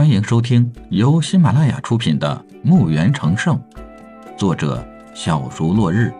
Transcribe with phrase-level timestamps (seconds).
[0.00, 3.54] 欢迎收听由喜马拉雅出品的《墓园成圣》，
[4.34, 4.82] 作者
[5.14, 6.10] 小竹落日，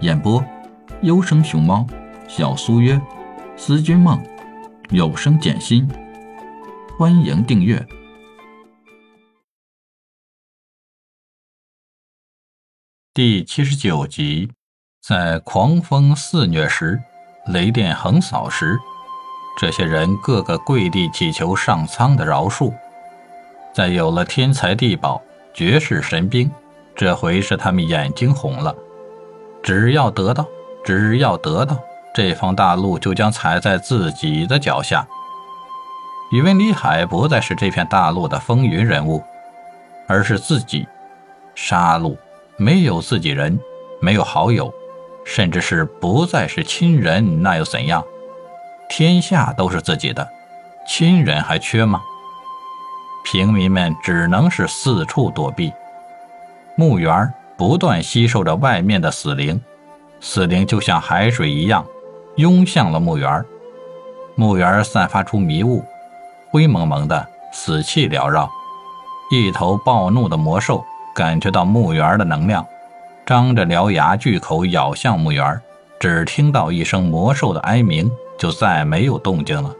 [0.00, 0.44] 演播
[1.02, 1.86] 优生熊猫、
[2.26, 3.00] 小苏约、
[3.56, 4.20] 思君梦、
[4.90, 5.88] 有声简心。
[6.98, 7.86] 欢迎订阅
[13.12, 14.50] 第七十九集。
[15.00, 17.00] 在狂风肆虐时，
[17.46, 18.76] 雷电横扫时，
[19.56, 22.74] 这些人个个跪地祈求上苍的饶恕。
[23.74, 25.20] 在有了天才地宝、
[25.52, 26.48] 绝世神兵，
[26.94, 28.72] 这回是他们眼睛红了。
[29.64, 30.46] 只要得到，
[30.84, 31.76] 只要得到，
[32.14, 35.04] 这方大陆就将踩在自己的脚下。
[36.30, 39.20] 宇文李海不再是这片大陆的风云人物，
[40.06, 40.86] 而是自己。
[41.56, 42.16] 杀戮
[42.56, 43.58] 没有自己人，
[44.00, 44.72] 没有好友。
[45.24, 48.04] 甚至是不再是亲人，那又怎样？
[48.88, 50.28] 天下都是自己的，
[50.86, 52.02] 亲人还缺吗？
[53.24, 55.72] 平民们只能是四处躲避。
[56.76, 59.60] 墓园不断吸收着外面的死灵，
[60.20, 61.84] 死灵就像海水一样
[62.36, 63.44] 涌向了墓园。
[64.36, 65.84] 墓园散发出迷雾，
[66.50, 68.50] 灰蒙蒙的，死气缭绕。
[69.30, 72.64] 一头暴怒的魔兽感觉到墓园的能量。
[73.24, 75.60] 张着獠牙，巨口咬向墓园，
[75.98, 79.74] 只听到一声魔兽的哀鸣，就再没有动静了。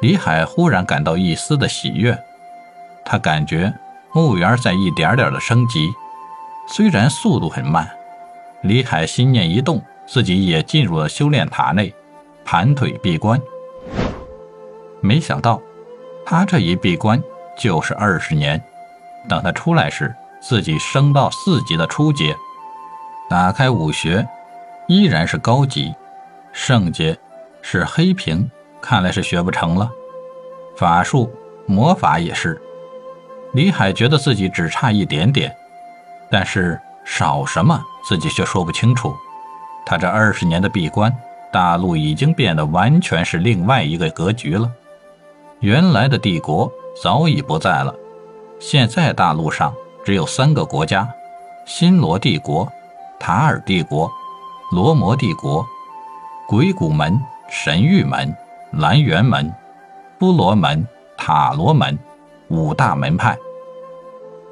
[0.00, 2.16] 李海忽然感到一丝的喜悦，
[3.04, 3.72] 他感觉
[4.12, 5.90] 墓园在一点点的升级，
[6.68, 7.88] 虽然速度很慢。
[8.62, 11.92] 李海心念一动，自己也进入了修炼塔内，
[12.44, 13.40] 盘腿闭关。
[15.00, 15.60] 没想到，
[16.24, 17.22] 他这一闭关
[17.56, 18.62] 就是二十年。
[19.28, 22.34] 等他出来时，自己升到四级的初阶，
[23.28, 24.26] 打开武学，
[24.86, 25.92] 依然是高级，
[26.52, 27.16] 圣阶
[27.62, 29.90] 是黑屏，看来是学不成了。
[30.76, 31.32] 法术、
[31.66, 32.60] 魔法也是。
[33.52, 35.54] 李海觉得自己只差一点点，
[36.30, 39.14] 但是少什么自己却说不清楚。
[39.86, 41.14] 他这二十年的闭关，
[41.50, 44.70] 大陆已经变得完全是另外一个格局了。
[45.60, 46.70] 原来的帝国
[47.02, 47.94] 早已不在了，
[48.60, 49.74] 现在大陆上。
[50.04, 51.06] 只有三个国家：
[51.66, 52.70] 新罗帝国、
[53.18, 54.10] 塔尔帝国、
[54.70, 55.66] 罗摩帝国。
[56.46, 57.20] 鬼谷门、
[57.50, 58.34] 神域门、
[58.72, 59.52] 蓝源门、
[60.18, 60.86] 波罗门、
[61.16, 61.98] 塔罗门，
[62.48, 63.36] 五大门派。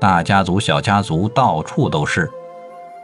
[0.00, 2.30] 大家族、小家族到处都是。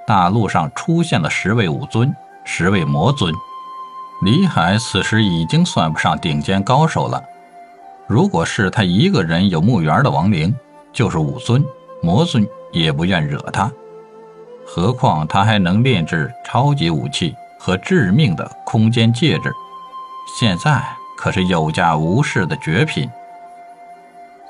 [0.06, 2.14] 大陆上出现了十位武尊、
[2.44, 3.32] 十位魔尊。
[4.22, 7.22] 李海此时已经算不上顶尖高手了。
[8.06, 10.54] 如果是他一个人有墓园的亡灵，
[10.92, 11.64] 就是武尊。
[12.02, 13.70] 魔尊也不愿惹他，
[14.66, 19.52] 何况他还能炼制超级武器和致命的空间戒指，
[20.36, 20.84] 现在
[21.22, 23.08] 可是有价无市的绝品。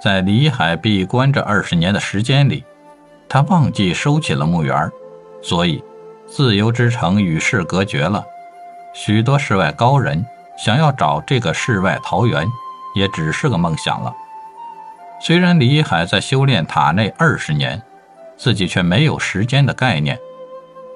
[0.00, 2.64] 在李海闭关这二十年的时间里，
[3.28, 4.90] 他忘记收起了墓园，
[5.42, 5.84] 所以
[6.26, 8.24] 自由之城与世隔绝了。
[8.94, 10.24] 许多世外高人
[10.56, 12.48] 想要找这个世外桃源，
[12.94, 14.10] 也只是个梦想了。
[15.20, 17.82] 虽然李海在修炼塔内二十年，
[18.38, 20.18] 自己却没有时间的概念。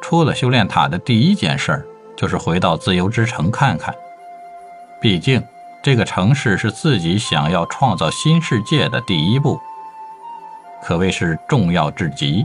[0.00, 3.94] 出了修炼塔的第一件事，就是回到自由之城看看。
[5.02, 5.42] 毕竟
[5.86, 9.60] 这个城市是自己想要创造新世界的第一步，
[10.82, 12.44] 可谓是重要至极。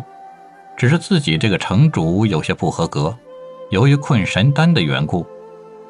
[0.78, 3.18] 只是自己这个城主有些不合格，
[3.72, 5.26] 由于困神丹的缘故，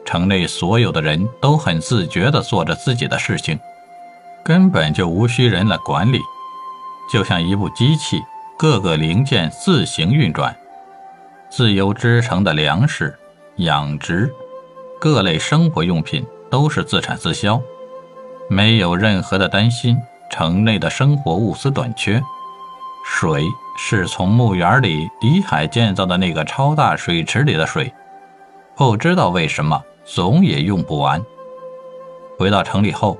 [0.05, 3.59] 城内所有的人都很自觉地做着自己的事情。
[4.45, 6.21] 根本就无需人来管理，
[7.11, 8.21] 就像一部机器，
[8.57, 10.55] 各个零件自行运转。
[11.49, 13.13] 自由之城的粮食、
[13.57, 14.33] 养殖、
[15.01, 17.59] 各类生活用品都是自产自销，
[18.49, 19.97] 没有任何的担心
[20.29, 22.21] 城内的生活物资短缺。
[23.03, 23.43] 水
[23.77, 27.91] 是从墓园里李海建造的那个超大水池里的水，
[28.75, 31.23] 不知道为什么总也用不完。
[32.37, 33.17] 回到城里后。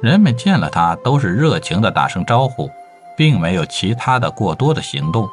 [0.00, 2.68] 人们见了他都是热情的打声招呼，
[3.16, 5.28] 并没有其他的过多的行动。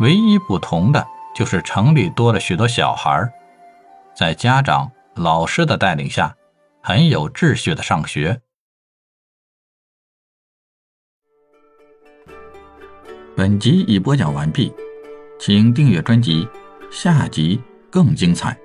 [0.00, 3.30] 唯一不同的就是城里多了许多小孩，
[4.14, 6.36] 在家长、老师的带领下，
[6.80, 8.40] 很有秩序的上学。
[13.36, 14.72] 本集已播讲完毕，
[15.38, 16.48] 请订阅专辑，
[16.90, 17.60] 下集
[17.90, 18.56] 更精彩。